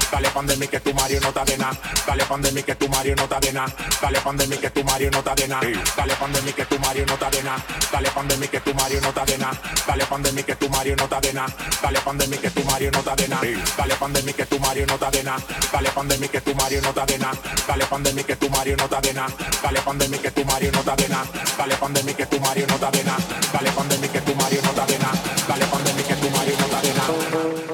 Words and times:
De. 0.00 0.10
Dale 0.10 0.30
pandemia 0.30 0.68
que 0.68 0.80
tu 0.80 0.94
Mario 0.94 1.20
no 1.20 1.32
de 1.32 1.56
nada. 1.58 1.76
Dale 2.06 2.24
pandemia 2.24 2.62
que 2.62 2.74
tu 2.74 2.88
Mario 2.88 3.14
no 3.16 3.26
de 3.26 3.52
nada. 3.52 3.72
Dale 4.00 4.20
pandemia 4.20 4.60
que 4.60 4.70
tu 4.70 4.84
Mario 4.84 5.10
no 5.10 5.22
de 5.22 5.48
nada. 5.48 5.66
Dale 5.96 6.14
pandemia 6.14 6.52
que 6.52 6.64
tu 6.64 6.78
Mario 6.78 7.06
no 7.06 7.16
de 7.16 7.42
nada. 7.42 7.64
Dale 7.92 8.10
pandemia 8.10 8.48
que 8.48 8.60
tu 8.60 8.74
Mario 8.74 9.00
no 9.00 9.12
de 9.12 9.38
nada. 9.38 9.58
Dale 9.86 10.04
pandemia 10.06 10.44
que 10.44 10.54
tu 10.56 10.68
Mario 10.68 10.96
no 10.96 11.08
de 11.08 11.32
nada. 11.34 11.54
Dale 11.82 12.00
pandemia 12.00 12.38
que 12.40 12.50
tu 12.50 12.64
Mario 12.64 12.90
no 12.90 13.02
de 13.02 13.28
nada. 13.28 13.56
Dale 13.76 13.94
pandemia 13.94 14.32
que 14.32 14.46
tu 14.46 14.60
Mario 14.60 14.86
no 14.86 14.98
de 14.98 15.24
nada. 15.24 15.42
Dale 15.72 15.90
pandemia 15.90 16.28
que 16.28 16.40
tu 16.40 16.54
Mario 16.54 16.80
no 16.82 16.92
de 16.92 17.18
nada. 17.18 17.36
Dale 17.66 17.86
pandemia 17.86 18.24
que 18.24 18.36
tu 18.36 18.50
Mario 18.50 18.76
no 18.76 18.88
de 18.92 19.14
nada. 19.14 19.34
Dale 19.58 19.80
pandemia 19.80 20.18
que 20.22 20.30
tu 20.30 20.44
Mario 20.44 20.66
no 20.70 20.82
de 20.82 21.08
nada. 21.08 21.26
Dale 21.58 21.76
pandemia 21.76 22.14
que 22.16 22.26
tu 22.26 22.40
Mario 22.40 22.66
no 22.66 22.78
de 22.78 23.04
nada. 23.04 23.18
Dale 23.52 23.72
pandemia 23.72 24.12
que 24.12 24.20
tu 24.20 24.34
Mario 24.34 24.60
no 24.62 24.72
de 24.72 24.98
nada. 24.98 25.12
Dale 25.48 25.66
que 26.08 26.14
tu 26.16 26.30
Mario 26.30 26.54
no 26.58 26.64
está 26.64 26.80
de 26.80 27.69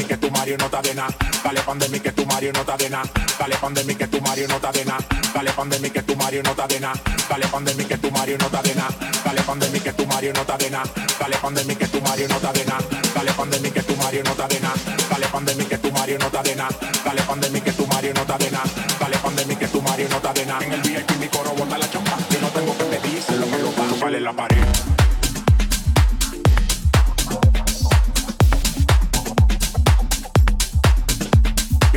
Pandemia 0.00 0.16
que 0.16 0.26
tu 0.26 0.32
Mario 0.32 0.56
no 0.56 0.64
está 0.64 0.80
de 0.80 0.94
nada. 0.94 1.14
Dale 1.44 1.60
pandemia 1.60 2.00
que 2.00 2.12
tu 2.12 2.24
Mario 2.24 2.52
no 2.54 2.60
está 2.60 2.76
de 2.78 2.88
nada. 2.88 3.10
Dale 3.38 3.56
pandemia 3.56 3.98
que 3.98 4.06
tu 4.06 4.20
Mario 4.22 4.48
no 4.48 4.56
está 4.56 4.72
de 4.72 4.84
nada. 4.86 5.04
Dale 5.34 5.52
pandemia 5.52 5.92
que 5.92 6.02
tu 6.02 6.16
Mario 6.16 6.42
no 6.42 6.50
está 6.52 6.66
de 6.66 6.80
nada. 6.80 6.98
Dale 7.28 7.46
pandemia 7.48 7.88
que 7.88 7.98
tu 7.98 8.10
Mario 8.10 8.38
no 8.38 8.46
está 8.46 8.62
de 8.62 8.74
nada. 8.74 8.94
Dale 9.24 9.42
pandemia 9.42 9.82
que 9.82 9.92
tu 9.92 10.06
Mario 10.06 10.32
no 10.32 10.40
está 10.40 10.56
de 10.56 10.70
nada. 10.70 10.88
Dale 11.18 11.36
pandemia 11.36 11.76
que 11.76 11.86
tu 11.88 12.00
Mario 12.00 12.28
no 12.28 12.36
está 12.36 12.52
de 12.52 12.64
nada. 12.64 12.84
Dale 13.14 13.32
pandemia 13.34 13.70
que 13.72 13.82
tu 13.82 13.96
Mario 13.96 14.22
no 14.24 14.30
está 14.30 14.48
de 14.48 14.60
nada. 14.60 14.74
Dale 15.10 15.26
pandemia 15.28 15.68
que 15.68 15.78
tu 15.78 15.92
Mario 15.92 16.18
no 16.18 16.26
está 16.26 16.42
de 16.42 16.56
nada. 16.56 16.74
Dale 17.04 17.22
pandemia 17.22 17.60
que 17.60 17.72
tu 17.72 17.86
Mario 17.86 18.14
no 18.14 18.22
está 18.22 18.38
de 18.38 18.50
nada. 18.50 18.64
Dale 18.98 19.18
pandemia 19.18 19.58
que 19.58 19.68
tu 19.68 19.82
Mario 19.82 20.08
no 20.08 20.16
está 20.16 20.32
de 20.32 20.46
nada. 20.46 20.64
En 20.64 20.72
el 20.72 20.80
VIP 20.80 21.10
mi 21.20 21.28
coro 21.28 21.50
bota 21.52 21.76
la 21.76 21.90
chamba. 21.90 22.16
Yo 22.30 22.40
no 22.40 22.48
tengo 22.48 22.78
que 22.78 22.84
pedir, 22.84 23.22
se 23.22 23.36
lo 23.36 23.46
que 23.50 23.58
lo 23.58 23.70
pago. 23.72 23.96
Vale 24.00 24.20
la 24.20 24.32
pared. 24.32 24.89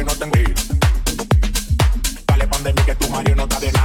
No 0.03 0.11
tengo 0.15 0.35
Dale 2.27 2.47
pandemia 2.47 2.85
que 2.85 2.95
tu 2.95 3.09
Mario 3.09 3.35
no 3.37 3.43
está 3.43 3.59
de 3.59 3.71
nada. 3.71 3.82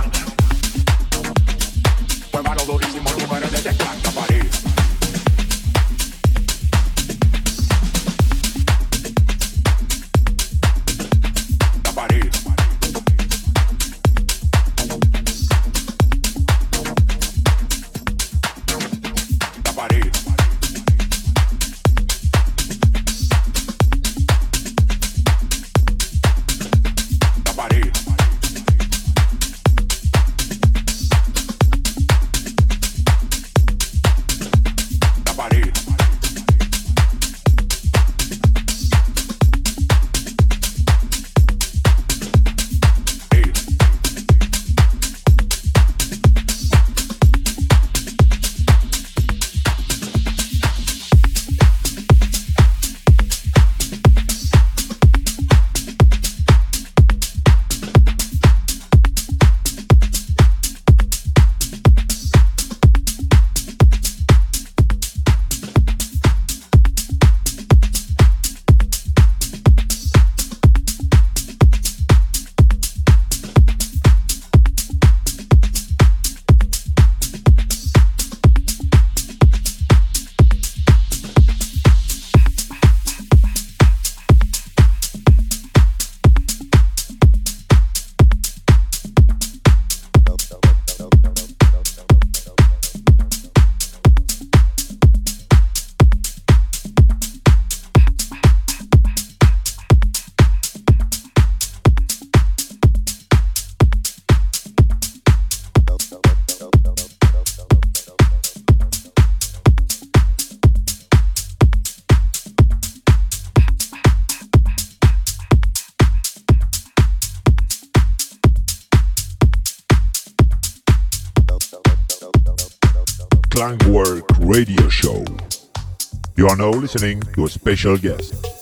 Are 126.48 126.56
now 126.56 126.70
listening 126.70 127.20
to 127.34 127.44
a 127.44 127.48
special 127.50 127.98
guest. 127.98 128.57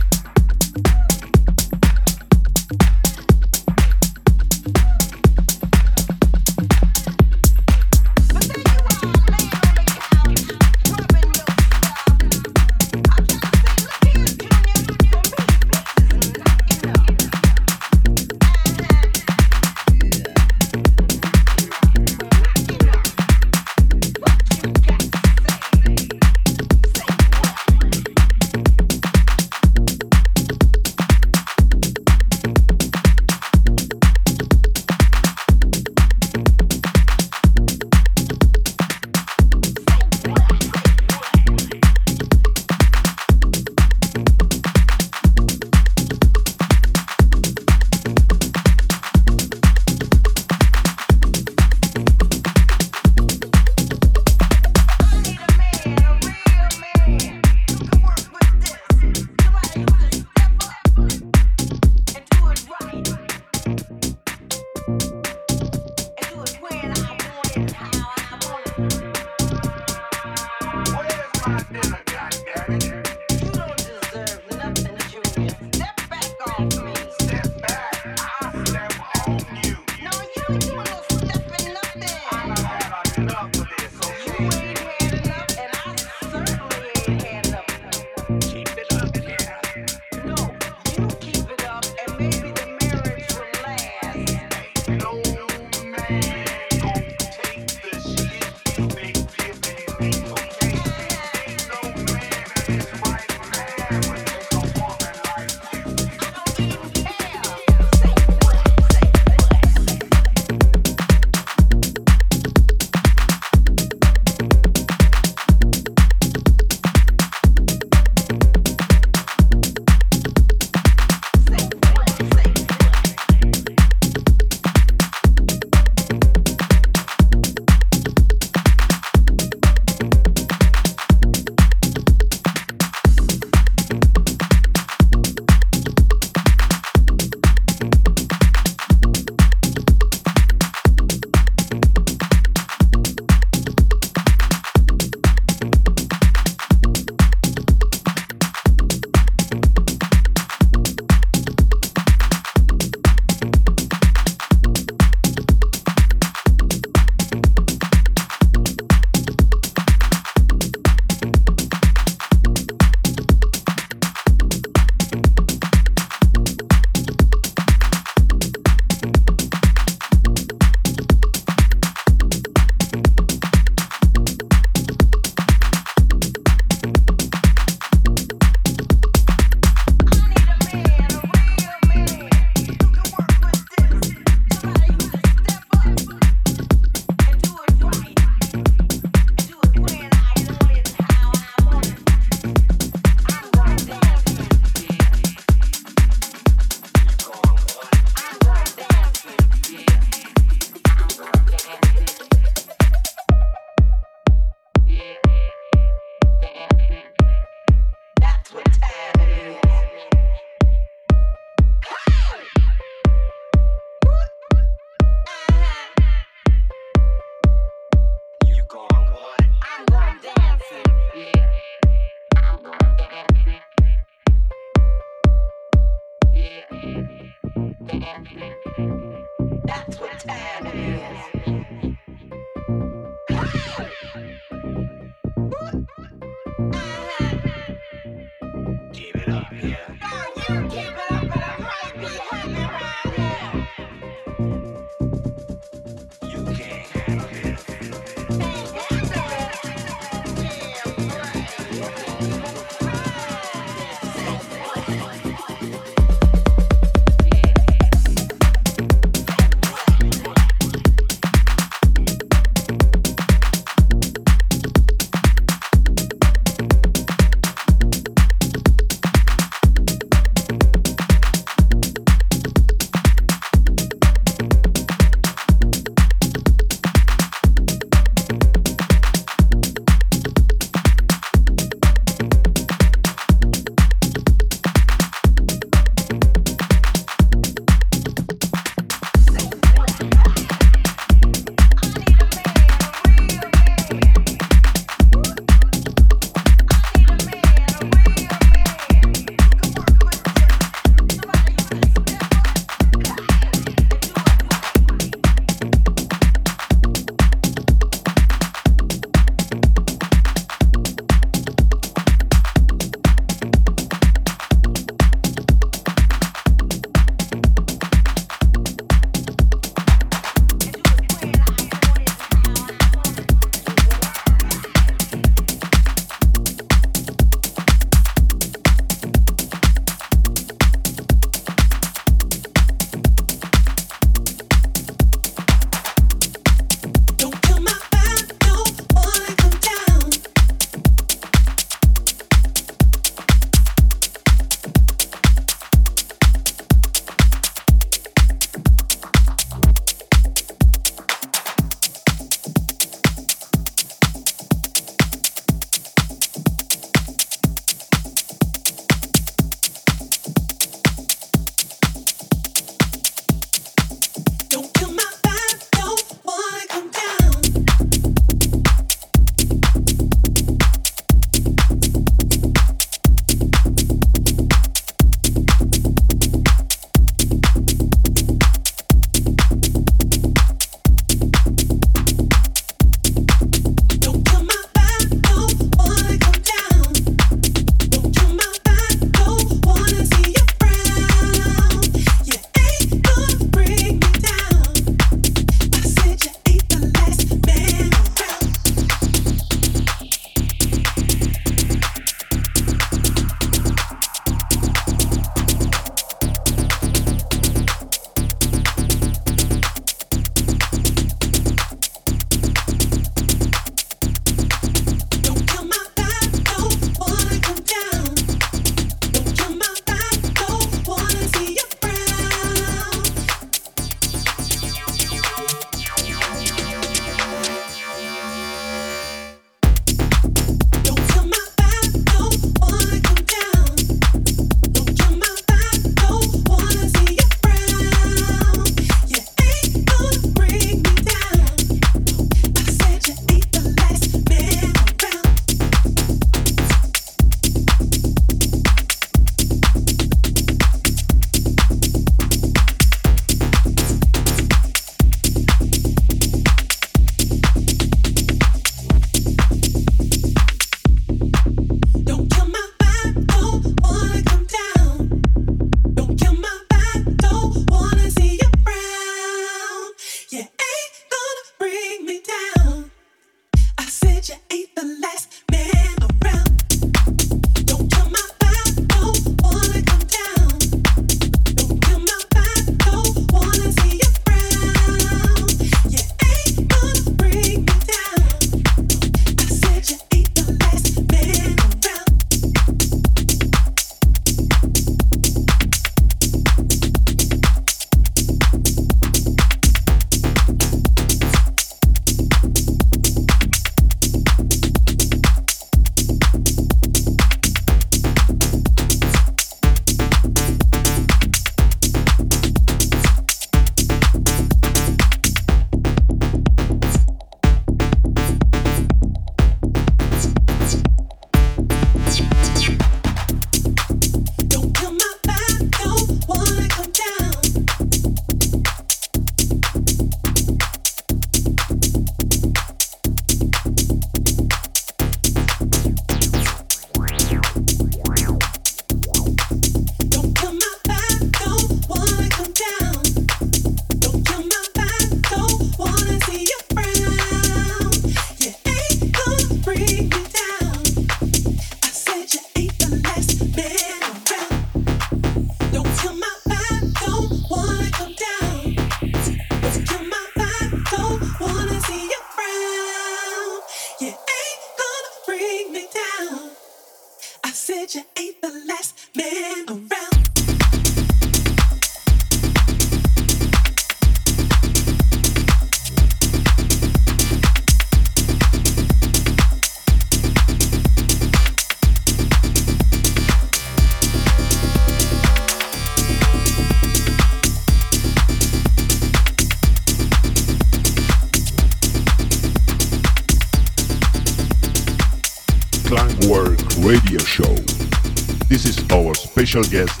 special 599.51 599.69
guest. 599.69 600.00